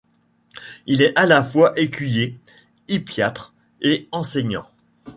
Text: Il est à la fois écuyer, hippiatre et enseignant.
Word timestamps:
Il 0.87 1.03
est 1.03 1.15
à 1.15 1.27
la 1.27 1.43
fois 1.43 1.77
écuyer, 1.79 2.39
hippiatre 2.87 3.53
et 3.81 4.07
enseignant. 4.11 4.65